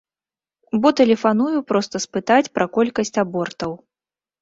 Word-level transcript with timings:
Бо 0.85 0.91
тэлефаную 1.01 1.63
проста 1.73 1.95
спытаць 2.07 2.43
пра 2.59 2.71
колькасць 2.81 3.17
абортаў. 3.29 3.71